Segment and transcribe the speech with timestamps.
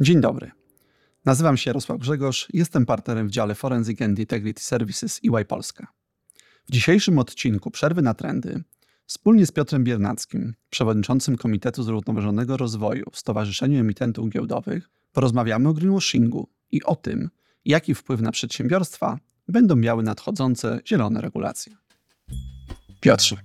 [0.00, 0.50] Dzień dobry.
[1.24, 5.86] Nazywam się Jarosław Grzegorz, jestem partnerem w dziale Forensic and Integrity Services EY Polska.
[6.68, 8.62] W dzisiejszym odcinku Przerwy na Trendy
[9.06, 16.48] wspólnie z Piotrem Biernackim, przewodniczącym Komitetu Zrównoważonego Rozwoju w Stowarzyszeniu Emitentów Giełdowych, porozmawiamy o greenwashingu
[16.70, 17.30] i o tym,
[17.64, 19.18] jaki wpływ na przedsiębiorstwa
[19.48, 21.76] będą miały nadchodzące zielone regulacje.
[23.00, 23.36] Piotrze,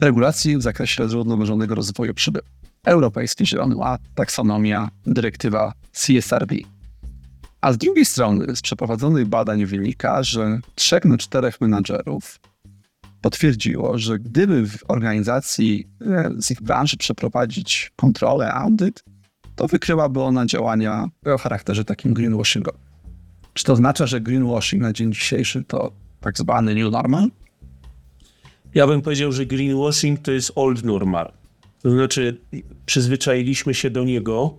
[0.00, 2.42] regulacji w zakresie zrównoważonego rozwoju przybył.
[2.86, 6.56] Europejski Zielony Ład, taksonomia, dyrektywa CSRD.
[7.60, 12.40] A z drugiej strony z przeprowadzonych badań wynika, że trzech na czterech menadżerów
[13.20, 19.04] potwierdziło, że gdyby w organizacji e, z ich branży przeprowadzić kontrolę, audyt,
[19.56, 22.80] to wykryłaby ona działania o charakterze takim greenwashingowym.
[23.54, 27.28] Czy to oznacza, że greenwashing na dzień dzisiejszy to tak zwany new normal?
[28.74, 31.41] Ja bym powiedział, że greenwashing to jest old normal.
[31.82, 32.40] To znaczy,
[32.86, 34.58] przyzwyczailiśmy się do niego,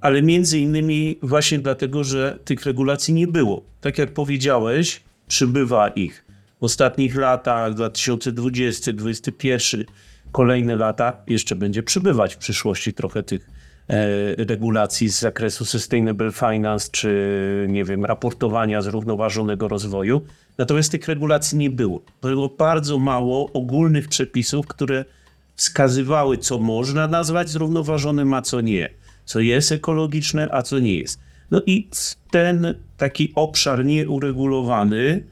[0.00, 3.64] ale między innymi właśnie dlatego, że tych regulacji nie było.
[3.80, 6.24] Tak jak powiedziałeś, przybywa ich.
[6.60, 9.84] W ostatnich latach, 2020, 2021,
[10.32, 13.50] kolejne lata, jeszcze będzie przybywać w przyszłości trochę tych
[13.88, 20.22] e, regulacji z zakresu sustainable finance, czy nie wiem, raportowania zrównoważonego rozwoju.
[20.58, 22.02] Natomiast tych regulacji nie było.
[22.22, 25.04] Było bardzo mało ogólnych przepisów, które
[25.56, 28.90] wskazywały, co można nazwać zrównoważonym, a co nie.
[29.24, 31.20] Co jest ekologiczne, a co nie jest.
[31.50, 31.88] No i
[32.30, 35.24] ten taki obszar nieuregulowany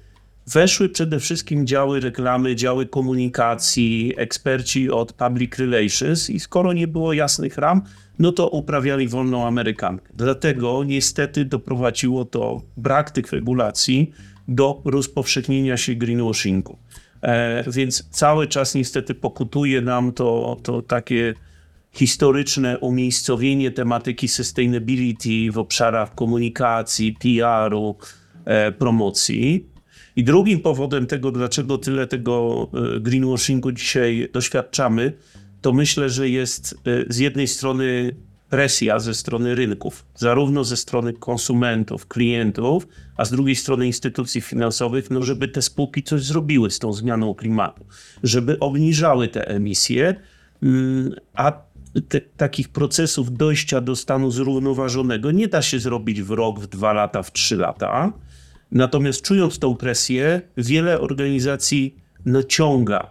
[0.46, 7.12] weszły przede wszystkim działy reklamy, działy komunikacji, eksperci od public relations i skoro nie było
[7.12, 7.82] jasnych ram,
[8.18, 10.12] no to uprawiali wolną amerykankę.
[10.14, 14.12] Dlatego niestety doprowadziło to brak tych regulacji
[14.48, 16.78] do rozpowszechnienia się greenwashingu.
[17.24, 21.34] E, więc cały czas niestety pokutuje nam to, to takie
[21.92, 27.96] historyczne umiejscowienie tematyki sustainability w obszarach komunikacji, PR-u,
[28.44, 29.66] e, promocji.
[30.16, 35.12] I drugim powodem tego, dlaczego tyle tego e, greenwashingu dzisiaj doświadczamy,
[35.60, 38.16] to myślę, że jest z jednej strony
[38.50, 45.10] presja ze strony rynków, zarówno ze strony konsumentów, klientów, a z drugiej strony instytucji finansowych,
[45.10, 47.84] no żeby te spółki coś zrobiły z tą zmianą klimatu,
[48.22, 50.14] żeby obniżały te emisje,
[50.62, 51.52] mm, a
[52.08, 56.92] te, takich procesów dojścia do stanu zrównoważonego nie da się zrobić w rok, w dwa
[56.92, 58.12] lata, w trzy lata.
[58.72, 63.06] Natomiast czując tą presję, wiele organizacji naciąga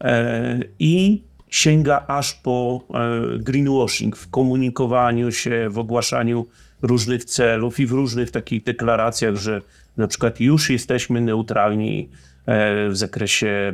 [0.00, 6.46] e, i sięga aż po e, greenwashing w komunikowaniu się, w ogłaszaniu
[6.82, 9.62] różnych celów i w różnych takich deklaracjach, że
[9.96, 12.08] na przykład już jesteśmy neutralni
[12.46, 13.72] e, w zakresie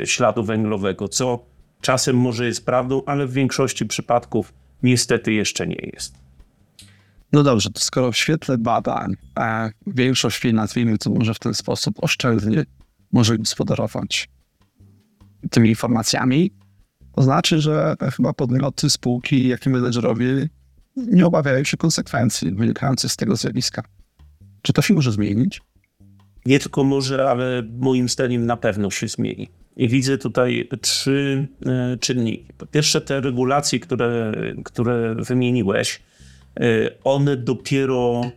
[0.00, 1.44] e, śladu węglowego, co
[1.80, 6.14] czasem może jest prawdą, ale w większości przypadków niestety jeszcze nie jest.
[7.32, 11.54] No dobrze, to skoro w świetle badań e, większość firm, nazwijmy to może w ten
[11.54, 12.64] sposób oszczędnie,
[13.12, 14.28] może gospodarować
[15.50, 16.50] tymi informacjami,
[17.16, 20.48] to znaczy, że chyba podmioty, spółki, jak i menedżerowie
[20.96, 23.82] nie obawiają się konsekwencji wynikających z tego zjawiska.
[24.62, 25.62] Czy to się może zmienić?
[26.46, 29.48] Nie tylko może, ale moim zdaniem na pewno się zmieni.
[29.76, 32.46] I widzę tutaj trzy e, czynniki.
[32.58, 34.32] Po pierwsze, te regulacje, które,
[34.64, 36.02] które wymieniłeś,
[36.60, 36.62] e,
[37.04, 38.30] one dopiero e,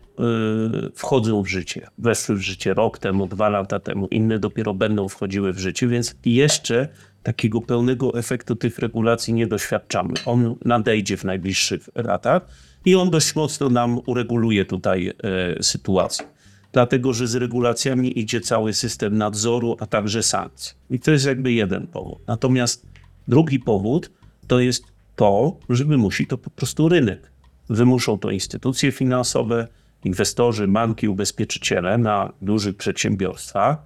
[0.95, 1.87] wchodzą w życie.
[1.97, 6.15] Weszły w życie rok temu, dwa lata temu, inne dopiero będą wchodziły w życie, więc
[6.25, 6.87] jeszcze
[7.23, 10.13] takiego pełnego efektu tych regulacji nie doświadczamy.
[10.25, 12.41] On nadejdzie w najbliższych latach
[12.85, 16.25] i on dość mocno nam ureguluje tutaj e, sytuację.
[16.71, 20.75] Dlatego, że z regulacjami idzie cały system nadzoru, a także sankcji.
[20.89, 22.19] I to jest jakby jeden powód.
[22.27, 22.87] Natomiast
[23.27, 24.11] drugi powód
[24.47, 24.83] to jest
[25.15, 27.31] to, że wymusi to po prostu rynek.
[27.69, 29.67] Wymuszą to instytucje finansowe,
[30.03, 33.77] inwestorzy, banki, ubezpieczyciele na dużych przedsiębiorstwach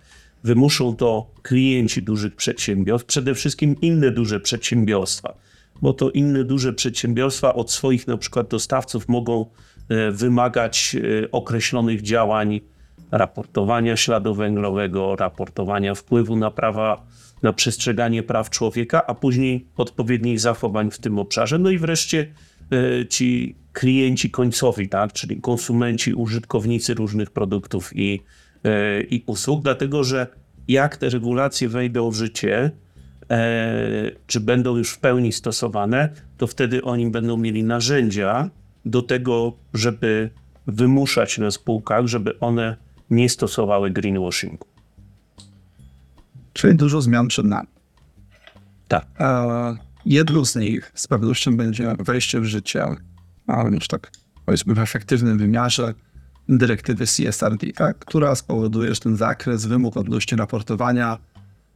[0.44, 5.38] wymuszą to klienci dużych przedsiębiorstw, przede wszystkim inne duże przedsiębiorstwa,
[5.82, 9.46] bo to inne duże przedsiębiorstwa od swoich na przykład dostawców mogą
[9.90, 12.62] e, wymagać e, określonych działań
[13.12, 17.06] raportowania śladu węglowego, raportowania wpływu na prawa,
[17.44, 21.60] na przestrzeganie praw człowieka, a później odpowiednich zachowań w tym obszarze.
[21.60, 22.34] No i wreszcie
[22.72, 28.22] e, ci klienci końcowi, tak, czyli konsumenci, użytkownicy różnych produktów i
[29.10, 30.28] i usług, dlatego że
[30.68, 32.72] jak te regulacje wejdą w życie,
[33.30, 38.50] e, czy będą już w pełni stosowane, to wtedy oni będą mieli narzędzia
[38.86, 40.30] do tego, żeby
[40.68, 42.78] wymuszać na spółkach, żeby one
[43.10, 44.68] nie stosowały greenwashingu.
[46.54, 47.68] Czyli dużo zmian przed nami.
[48.88, 49.06] Tak.
[49.20, 52.86] E, jedną z nich z pewnością będzie wejście w życie,
[53.48, 54.12] ale już tak
[54.46, 55.94] powiedzmy w efektywnym wymiarze
[56.50, 58.00] dyrektywy CSRD, tak?
[58.00, 61.18] która spowoduje, że ten zakres, wymóg odnośnie raportowania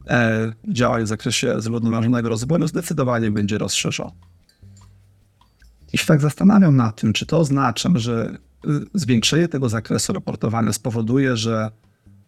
[0.06, 4.12] e, działań w zakresie zrównoważonego rozwoju zdecydowanie będzie rozszerzony.
[5.92, 10.72] I się tak zastanawiam nad tym, czy to oznacza, że y, zwiększenie tego zakresu raportowania
[10.72, 11.70] spowoduje, że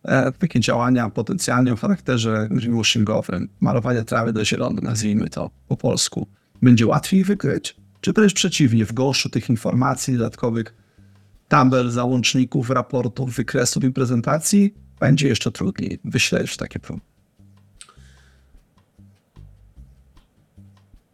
[0.05, 6.27] e, takie działania potencjalnie o charakterze greenwashingowym, malowanie trawy do zielonej, nazwijmy to po polsku,
[6.63, 10.75] będzie łatwiej wykryć, czy wręcz przeciwnie, w gąszczu tych informacji dodatkowych,
[11.51, 17.11] tabel, załączników, raportów, wykresów i prezentacji będzie jeszcze trudniej wyśledzić takie problemy.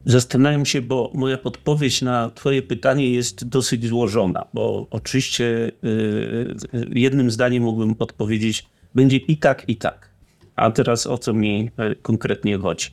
[0.05, 6.57] Zastanawiam się, bo moja odpowiedź na Twoje pytanie jest dosyć złożona, bo oczywiście yy,
[6.95, 10.11] jednym zdaniem mógłbym odpowiedzieć, będzie i tak, i tak.
[10.57, 12.87] A teraz o co mi e, konkretnie chodzi?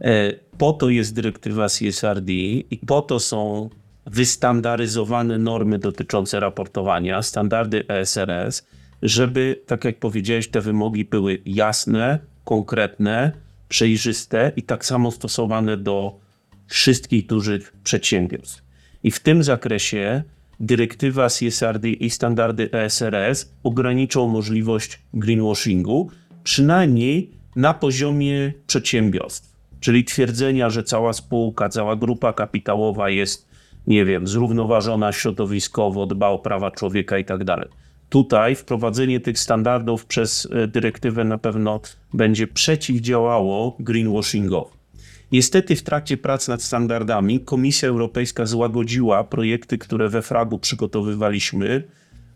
[0.00, 3.70] E, po to jest dyrektywa CSRD i po to są
[4.06, 8.66] wystandaryzowane normy dotyczące raportowania, standardy ESRS,
[9.02, 13.32] żeby, tak jak powiedziałeś, te wymogi były jasne, konkretne,
[13.68, 16.18] przejrzyste i tak samo stosowane do
[16.66, 18.62] wszystkich dużych przedsiębiorstw.
[19.02, 20.22] I w tym zakresie
[20.60, 26.10] dyrektywa CSRD i standardy ESRS ograniczą możliwość greenwashingu,
[26.44, 29.56] przynajmniej na poziomie przedsiębiorstw.
[29.80, 33.48] Czyli twierdzenia, że cała spółka, cała grupa kapitałowa jest,
[33.86, 37.68] nie wiem, zrównoważona środowiskowo, dba o prawa człowieka i tak dalej.
[38.08, 41.80] Tutaj wprowadzenie tych standardów przez e, dyrektywę na pewno
[42.14, 44.76] będzie przeciwdziałało greenwashingowi.
[45.32, 51.82] Niestety w trakcie prac nad standardami Komisja Europejska złagodziła projekty, które we fragu przygotowywaliśmy.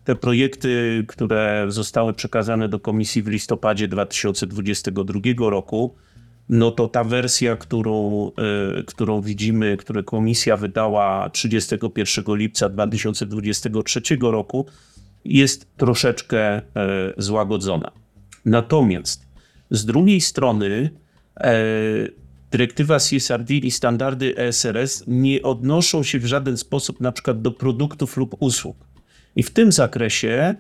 [0.05, 5.95] Te projekty, które zostały przekazane do Komisji w listopadzie 2022 roku,
[6.51, 8.29] no to ta wersja, którą,
[8.81, 14.67] y, którą widzimy, którą Komisja wydała 31 lipca 2023 roku,
[15.25, 16.63] jest troszeczkę y,
[17.19, 17.91] złagodzona.
[18.45, 19.27] Natomiast
[19.71, 20.91] z drugiej strony
[21.41, 21.41] y,
[22.51, 28.17] dyrektywa CSRD i standardy ESRS nie odnoszą się w żaden sposób na przykład do produktów
[28.17, 28.77] lub usług.
[29.37, 30.55] I w tym zakresie,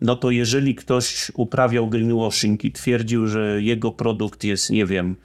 [0.00, 5.16] no to jeżeli ktoś uprawiał greenwashing i twierdził, że jego produkt jest, nie wiem,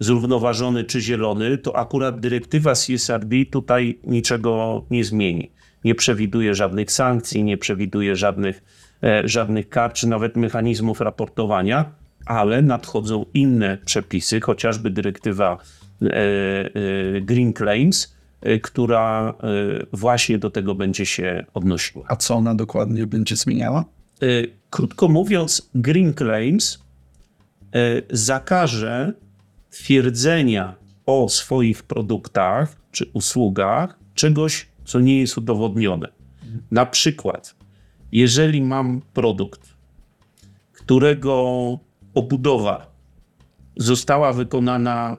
[0.00, 5.50] zrównoważony czy zielony, to akurat dyrektywa CSRD tutaj niczego nie zmieni.
[5.84, 8.62] Nie przewiduje żadnych sankcji, nie przewiduje żadnych,
[9.04, 11.92] e, żadnych kar, czy nawet mechanizmów raportowania
[12.26, 15.58] ale nadchodzą inne przepisy, chociażby dyrektywa
[16.02, 18.15] e, e, Green Claims,
[18.62, 19.34] która
[19.92, 22.04] właśnie do tego będzie się odnosiła.
[22.08, 23.84] A co ona dokładnie będzie zmieniała?
[24.70, 26.78] Krótko mówiąc, Green Claims
[28.10, 29.12] zakaże
[29.70, 30.74] twierdzenia
[31.06, 36.08] o swoich produktach czy usługach czegoś, co nie jest udowodnione.
[36.70, 37.54] Na przykład,
[38.12, 39.60] jeżeli mam produkt,
[40.72, 41.78] którego
[42.14, 42.86] obudowa
[43.76, 45.16] została wykonana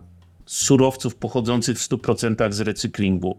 [0.48, 3.38] surowców pochodzących w 100% z recyklingu.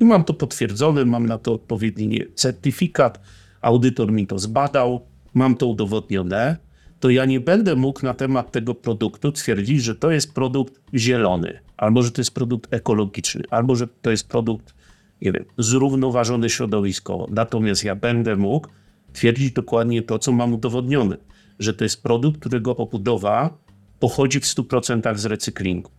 [0.00, 3.20] I mam to potwierdzone, mam na to odpowiedni certyfikat,
[3.60, 6.56] audytor mi to zbadał, mam to udowodnione,
[7.00, 11.60] to ja nie będę mógł na temat tego produktu twierdzić, że to jest produkt zielony,
[11.76, 14.74] albo że to jest produkt ekologiczny, albo że to jest produkt,
[15.22, 17.26] nie wiem, zrównoważony środowiskowo.
[17.30, 18.68] Natomiast ja będę mógł
[19.12, 21.16] twierdzić dokładnie to, co mam udowodnione
[21.58, 23.58] że to jest produkt, którego obudowa
[24.00, 25.90] pochodzi w 100% z recyklingu.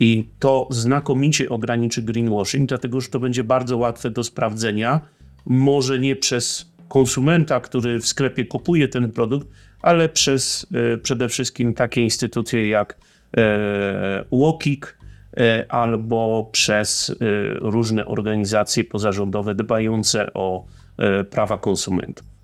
[0.00, 5.00] I to znakomicie ograniczy greenwashing, dlatego że to będzie bardzo łatwe do sprawdzenia.
[5.46, 9.48] Może nie przez konsumenta, który w sklepie kupuje ten produkt,
[9.82, 12.98] ale przez e, przede wszystkim takie instytucje jak
[13.36, 14.98] e, UOKiK
[15.36, 17.14] e, albo przez e,
[17.54, 20.64] różne organizacje pozarządowe dbające o
[20.98, 22.35] e, prawa konsumentów.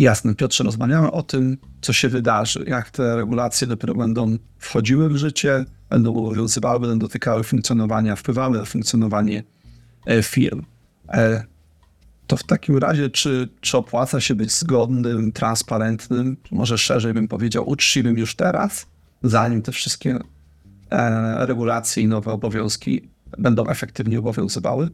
[0.00, 5.16] Jasne, Piotrze, rozmawiamy o tym, co się wydarzy, jak te regulacje dopiero będą wchodziły w
[5.16, 9.42] życie, będą obowiązywały, będą dotykały funkcjonowania, wpływały na funkcjonowanie
[10.06, 10.64] e, firm.
[11.08, 11.44] E,
[12.26, 17.68] to w takim razie, czy, czy opłaca się być zgodnym, transparentnym, może szerzej bym powiedział,
[17.68, 18.86] uczciwym już teraz,
[19.22, 20.18] zanim te wszystkie
[20.90, 24.88] e, regulacje i nowe obowiązki będą efektywnie obowiązywały?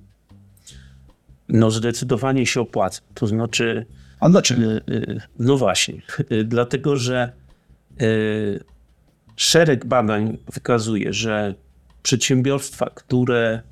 [1.48, 3.00] No, zdecydowanie się opłaca.
[3.14, 3.86] To znaczy,
[4.20, 4.62] a dlaczego?
[4.62, 7.32] Y, y, no właśnie, y, dlatego że
[9.36, 11.54] szereg badań wykazuje, że
[12.02, 13.62] przedsiębiorstwa, które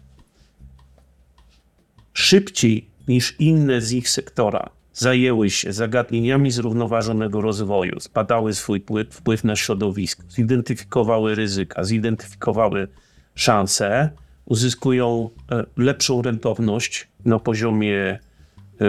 [2.12, 9.56] szybciej niż inne z ich sektora zajęły się zagadnieniami zrównoważonego rozwoju, zbadały swój wpływ, na
[9.56, 12.88] środowisko, zidentyfikowały ryzyka, zidentyfikowały
[13.34, 14.10] szanse,
[14.44, 18.18] uzyskują e, lepszą rentowność na poziomie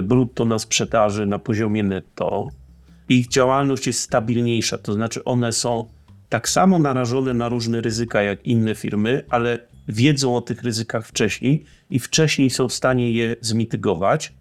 [0.04, 2.48] brutto na sprzedaży, na poziomie netto.
[3.10, 5.86] Ich działalność jest stabilniejsza, to znaczy one są
[6.30, 11.63] tak samo narażone na różne ryzyka jak inne firmy, ale wiedzą o tych ryzykach wcześniej
[11.89, 14.34] i wcześniej są w stanie je zmitygować.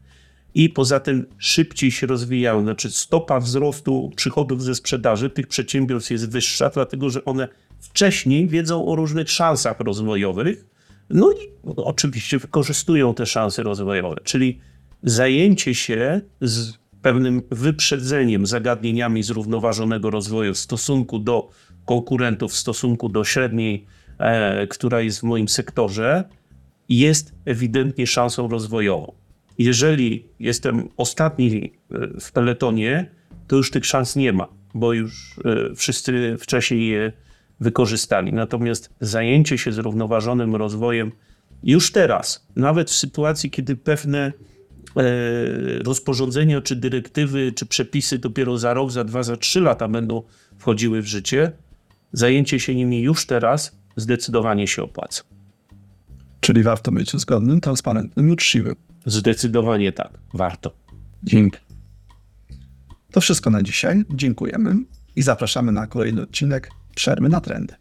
[0.55, 6.31] I poza tym szybciej się rozwijają, znaczy stopa wzrostu przychodów ze sprzedaży tych przedsiębiorstw jest
[6.31, 7.49] wyższa, dlatego że one
[7.81, 10.67] wcześniej wiedzą o różnych szansach rozwojowych,
[11.11, 11.37] no i
[11.77, 14.17] oczywiście wykorzystują te szanse rozwojowe.
[14.25, 14.61] Czyli
[15.05, 21.51] zajęcie się z pewnym wyprzedzeniem zagadnieniami zrównoważonego rozwoju w stosunku do
[21.85, 23.87] konkurentów, w stosunku do średniej,
[24.19, 26.25] e, która jest w moim sektorze,
[26.89, 29.13] jest ewidentnie szansą rozwojową.
[29.59, 33.11] Jeżeli jestem ostatni e, w peletonie,
[33.49, 37.13] to już tych szans nie ma, bo już e, wszyscy wcześniej je
[37.61, 38.33] wykorzystali.
[38.33, 41.13] Natomiast zajęcie się zrównoważonym rozwojem
[41.63, 44.33] już teraz, nawet w sytuacji, kiedy pewne
[45.85, 50.23] rozporządzenia, czy dyrektywy, czy przepisy dopiero za rok, za dwa, za trzy lata będą
[50.59, 51.53] wchodziły w życie,
[52.13, 55.23] zajęcie się nimi już teraz zdecydowanie się opłaca.
[56.41, 58.75] Czyli warto być zgodnym, transparentnym i uczciwym.
[59.07, 60.77] Zdecydowanie tak, warto.
[61.23, 61.59] Dzięki.
[63.13, 64.05] To wszystko na dzisiaj.
[64.11, 64.75] Dziękujemy
[65.17, 67.75] i zapraszamy na kolejny odcinek Przerwy na trendy.